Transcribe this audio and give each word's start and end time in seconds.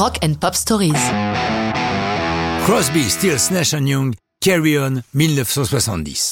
Rock 0.00 0.16
and 0.24 0.32
Pop 0.40 0.54
Stories. 0.54 0.94
Crosby, 2.64 3.10
Stills, 3.10 3.50
Nash 3.50 3.72
Young, 3.72 4.14
Carry 4.40 4.78
On, 4.78 5.02
1970. 5.12 6.30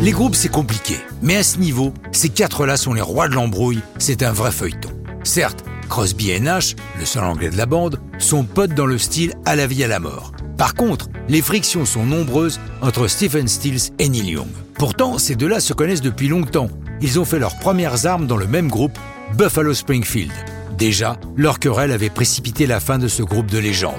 Les 0.00 0.12
groupes, 0.12 0.36
c'est 0.36 0.52
compliqué, 0.52 0.94
mais 1.20 1.38
à 1.38 1.42
ce 1.42 1.58
niveau, 1.58 1.92
ces 2.12 2.28
quatre-là 2.28 2.76
sont 2.76 2.94
les 2.94 3.00
rois 3.00 3.26
de 3.26 3.34
l'embrouille, 3.34 3.80
c'est 3.98 4.22
un 4.22 4.30
vrai 4.30 4.52
feuilleton. 4.52 4.90
Certes, 5.24 5.64
Crosby 5.88 6.30
et 6.30 6.38
Nash, 6.38 6.76
le 7.00 7.04
seul 7.06 7.24
anglais 7.24 7.50
de 7.50 7.56
la 7.56 7.66
bande, 7.66 8.00
sont 8.20 8.44
potes 8.44 8.74
dans 8.74 8.86
le 8.86 8.98
style 8.98 9.34
à 9.46 9.56
la 9.56 9.66
vie 9.66 9.82
à 9.82 9.88
la 9.88 9.98
mort. 9.98 10.30
Par 10.56 10.74
contre, 10.74 11.08
les 11.28 11.42
frictions 11.42 11.86
sont 11.86 12.06
nombreuses 12.06 12.60
entre 12.82 13.08
Stephen 13.08 13.48
Stills 13.48 13.90
et 13.98 14.08
Neil 14.08 14.30
Young. 14.30 14.46
Pourtant, 14.74 15.18
ces 15.18 15.34
deux-là 15.34 15.58
se 15.58 15.72
connaissent 15.72 16.02
depuis 16.02 16.28
longtemps. 16.28 16.70
Ils 17.00 17.18
ont 17.18 17.24
fait 17.24 17.40
leurs 17.40 17.58
premières 17.58 18.06
armes 18.06 18.28
dans 18.28 18.36
le 18.36 18.46
même 18.46 18.68
groupe, 18.68 18.96
Buffalo 19.36 19.74
Springfield. 19.74 20.30
Déjà, 20.78 21.16
leur 21.36 21.58
querelle 21.58 21.92
avait 21.92 22.10
précipité 22.10 22.66
la 22.66 22.80
fin 22.80 22.98
de 22.98 23.08
ce 23.08 23.22
groupe 23.22 23.50
de 23.50 23.58
légende. 23.58 23.94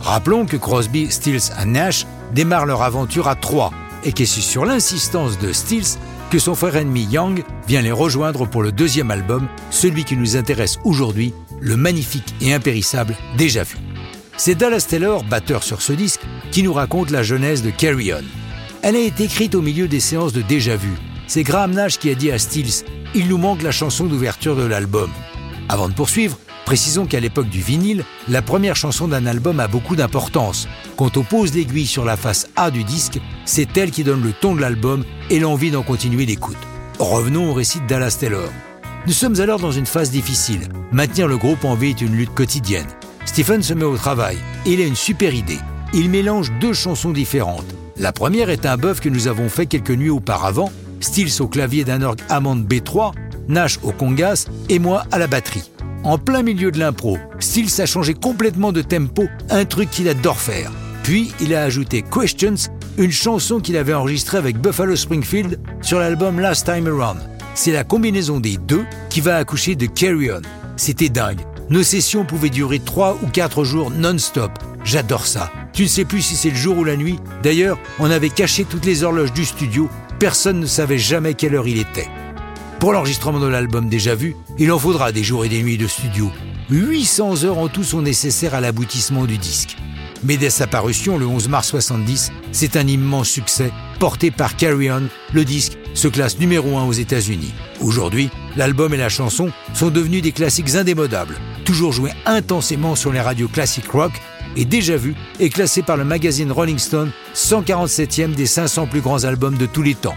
Rappelons 0.00 0.46
que 0.46 0.56
Crosby, 0.56 1.10
Stills 1.10 1.50
et 1.60 1.64
Nash 1.64 2.06
démarrent 2.32 2.66
leur 2.66 2.82
aventure 2.82 3.28
à 3.28 3.34
trois 3.34 3.72
et 4.04 4.12
que 4.12 4.24
c'est 4.24 4.40
sur 4.40 4.64
l'insistance 4.64 5.38
de 5.38 5.52
Stills 5.52 5.98
que 6.30 6.38
son 6.38 6.54
frère 6.54 6.76
ennemi 6.76 7.04
Young 7.10 7.44
vient 7.68 7.82
les 7.82 7.92
rejoindre 7.92 8.46
pour 8.46 8.62
le 8.62 8.72
deuxième 8.72 9.10
album, 9.10 9.48
celui 9.70 10.04
qui 10.04 10.16
nous 10.16 10.36
intéresse 10.36 10.78
aujourd'hui, 10.82 11.34
le 11.60 11.76
magnifique 11.76 12.34
et 12.40 12.54
impérissable 12.54 13.14
Déjà 13.36 13.64
vu. 13.64 13.76
C'est 14.38 14.54
Dallas 14.54 14.86
Taylor, 14.88 15.24
batteur 15.24 15.62
sur 15.62 15.82
ce 15.82 15.92
disque, 15.92 16.22
qui 16.50 16.62
nous 16.62 16.72
raconte 16.72 17.10
la 17.10 17.22
genèse 17.22 17.62
de 17.62 17.70
Carry 17.70 18.14
On. 18.14 18.24
Elle 18.82 18.96
a 18.96 19.00
été 19.00 19.24
écrite 19.24 19.54
au 19.54 19.60
milieu 19.60 19.88
des 19.88 20.00
séances 20.00 20.32
de 20.32 20.40
Déjà 20.40 20.74
vu. 20.74 20.92
C'est 21.26 21.42
Graham 21.42 21.72
Nash 21.72 21.98
qui 21.98 22.10
a 22.10 22.14
dit 22.14 22.32
à 22.32 22.38
Stills 22.38 22.84
Il 23.14 23.28
nous 23.28 23.38
manque 23.38 23.62
la 23.62 23.70
chanson 23.70 24.06
d'ouverture 24.06 24.56
de 24.56 24.64
l'album. 24.64 25.10
Avant 25.72 25.88
de 25.88 25.94
poursuivre, 25.94 26.36
précisons 26.66 27.06
qu'à 27.06 27.18
l'époque 27.18 27.48
du 27.48 27.62
vinyle, 27.62 28.04
la 28.28 28.42
première 28.42 28.76
chanson 28.76 29.08
d'un 29.08 29.24
album 29.24 29.58
a 29.58 29.68
beaucoup 29.68 29.96
d'importance. 29.96 30.68
Quand 30.98 31.16
on 31.16 31.22
pose 31.22 31.54
l'aiguille 31.54 31.86
sur 31.86 32.04
la 32.04 32.18
face 32.18 32.46
A 32.56 32.70
du 32.70 32.84
disque, 32.84 33.18
c'est 33.46 33.74
elle 33.78 33.90
qui 33.90 34.04
donne 34.04 34.22
le 34.22 34.34
ton 34.34 34.54
de 34.54 34.60
l'album 34.60 35.02
et 35.30 35.40
l'envie 35.40 35.70
d'en 35.70 35.82
continuer 35.82 36.26
l'écoute. 36.26 36.58
Revenons 36.98 37.48
au 37.48 37.54
récit 37.54 37.80
de 37.80 37.86
Dallas 37.86 38.18
Taylor. 38.20 38.50
Nous 39.06 39.14
sommes 39.14 39.40
alors 39.40 39.60
dans 39.60 39.72
une 39.72 39.86
phase 39.86 40.10
difficile. 40.10 40.68
Maintenir 40.92 41.26
le 41.26 41.38
groupe 41.38 41.64
en 41.64 41.74
vie 41.74 41.88
est 41.88 42.02
une 42.02 42.16
lutte 42.16 42.34
quotidienne. 42.34 42.86
Stephen 43.24 43.62
se 43.62 43.72
met 43.72 43.84
au 43.84 43.96
travail 43.96 44.36
il 44.66 44.78
a 44.82 44.84
une 44.84 44.94
super 44.94 45.34
idée. 45.34 45.58
Il 45.94 46.10
mélange 46.10 46.52
deux 46.60 46.74
chansons 46.74 47.12
différentes. 47.12 47.74
La 47.96 48.12
première 48.12 48.50
est 48.50 48.66
un 48.66 48.76
bœuf 48.76 49.00
que 49.00 49.08
nous 49.08 49.26
avons 49.26 49.48
fait 49.48 49.64
quelques 49.64 49.90
nuits 49.90 50.10
auparavant, 50.10 50.70
Stills 51.00 51.40
au 51.40 51.48
clavier 51.48 51.82
d'un 51.84 52.02
orgue 52.02 52.20
Hammond 52.28 52.58
B3, 52.58 53.12
Nash 53.48 53.78
au 53.82 53.92
congas 53.92 54.46
et 54.68 54.78
moi 54.78 55.04
à 55.10 55.18
la 55.18 55.26
batterie. 55.26 55.70
En 56.04 56.18
plein 56.18 56.42
milieu 56.42 56.70
de 56.70 56.78
l'impro, 56.78 57.18
Stills 57.38 57.80
a 57.80 57.86
changé 57.86 58.14
complètement 58.14 58.72
de 58.72 58.82
tempo, 58.82 59.26
un 59.50 59.64
truc 59.64 59.90
qu'il 59.90 60.08
adore 60.08 60.40
faire. 60.40 60.72
Puis 61.02 61.32
il 61.40 61.54
a 61.54 61.62
ajouté 61.62 62.02
Questions, 62.02 62.54
une 62.98 63.12
chanson 63.12 63.60
qu'il 63.60 63.76
avait 63.76 63.94
enregistrée 63.94 64.38
avec 64.38 64.58
Buffalo 64.58 64.96
Springfield 64.96 65.60
sur 65.80 65.98
l'album 65.98 66.40
Last 66.40 66.66
Time 66.66 66.86
Around. 66.86 67.20
C'est 67.54 67.72
la 67.72 67.84
combinaison 67.84 68.40
des 68.40 68.56
deux 68.56 68.84
qui 69.10 69.20
va 69.20 69.36
accoucher 69.36 69.74
de 69.74 69.86
Carry 69.86 70.30
On. 70.30 70.42
C'était 70.76 71.08
dingue. 71.08 71.40
Nos 71.70 71.82
sessions 71.82 72.24
pouvaient 72.24 72.50
durer 72.50 72.80
3 72.80 73.18
ou 73.22 73.26
4 73.28 73.64
jours 73.64 73.90
non-stop. 73.90 74.52
J'adore 74.84 75.26
ça. 75.26 75.50
Tu 75.72 75.82
ne 75.84 75.88
sais 75.88 76.04
plus 76.04 76.22
si 76.22 76.36
c'est 76.36 76.50
le 76.50 76.56
jour 76.56 76.78
ou 76.78 76.84
la 76.84 76.96
nuit. 76.96 77.18
D'ailleurs, 77.42 77.78
on 77.98 78.10
avait 78.10 78.30
caché 78.30 78.64
toutes 78.64 78.84
les 78.84 79.04
horloges 79.04 79.32
du 79.32 79.44
studio. 79.44 79.88
Personne 80.18 80.60
ne 80.60 80.66
savait 80.66 80.98
jamais 80.98 81.34
quelle 81.34 81.54
heure 81.54 81.68
il 81.68 81.78
était. 81.78 82.08
Pour 82.82 82.92
l'enregistrement 82.92 83.38
de 83.38 83.46
l'album 83.46 83.88
déjà 83.88 84.16
vu, 84.16 84.34
il 84.58 84.72
en 84.72 84.78
faudra 84.80 85.12
des 85.12 85.22
jours 85.22 85.44
et 85.44 85.48
des 85.48 85.62
nuits 85.62 85.78
de 85.78 85.86
studio. 85.86 86.32
800 86.68 87.44
heures 87.44 87.58
en 87.58 87.68
tout 87.68 87.84
sont 87.84 88.02
nécessaires 88.02 88.56
à 88.56 88.60
l'aboutissement 88.60 89.24
du 89.24 89.38
disque. 89.38 89.76
Mais 90.24 90.36
dès 90.36 90.50
sa 90.50 90.66
parution 90.66 91.16
le 91.16 91.24
11 91.24 91.48
mars 91.48 91.68
70, 91.68 92.32
c'est 92.50 92.76
un 92.76 92.84
immense 92.88 93.28
succès 93.28 93.70
porté 94.00 94.32
par 94.32 94.56
Carry 94.56 94.90
On. 94.90 95.02
Le 95.32 95.44
disque 95.44 95.78
se 95.94 96.08
classe 96.08 96.40
numéro 96.40 96.76
1 96.76 96.82
aux 96.86 96.92
États-Unis. 96.92 97.54
Aujourd'hui, 97.80 98.30
l'album 98.56 98.92
et 98.92 98.96
la 98.96 99.08
chanson 99.08 99.52
sont 99.74 99.90
devenus 99.90 100.22
des 100.22 100.32
classiques 100.32 100.74
indémodables, 100.74 101.38
toujours 101.64 101.92
joués 101.92 102.10
intensément 102.26 102.96
sur 102.96 103.12
les 103.12 103.20
radios 103.20 103.46
classiques 103.46 103.92
rock 103.92 104.10
et 104.56 104.64
déjà 104.64 104.96
vu 104.96 105.14
et 105.38 105.50
classé 105.50 105.82
par 105.82 105.96
le 105.96 106.04
magazine 106.04 106.50
Rolling 106.50 106.80
Stone 106.80 107.12
147e 107.36 108.34
des 108.34 108.46
500 108.46 108.88
plus 108.88 109.02
grands 109.02 109.22
albums 109.22 109.56
de 109.56 109.66
tous 109.66 109.82
les 109.82 109.94
temps. 109.94 110.16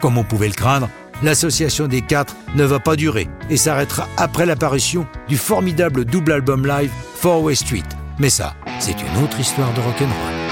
Comme 0.00 0.16
on 0.16 0.22
pouvait 0.22 0.46
le 0.46 0.54
craindre, 0.54 0.88
l'association 1.24 1.88
des 1.88 2.02
quatre 2.02 2.36
ne 2.54 2.64
va 2.64 2.78
pas 2.78 2.96
durer 2.96 3.28
et 3.50 3.56
s'arrêtera 3.56 4.08
après 4.16 4.46
l'apparition 4.46 5.06
du 5.28 5.36
formidable 5.36 6.04
double 6.04 6.32
album 6.32 6.66
live 6.66 6.90
Four 7.16 7.42
Way 7.42 7.54
Street. 7.54 7.88
Mais 8.18 8.30
ça, 8.30 8.54
c'est 8.78 8.92
une 8.92 9.24
autre 9.24 9.40
histoire 9.40 9.72
de 9.74 9.80
rock'n'roll. 9.80 10.43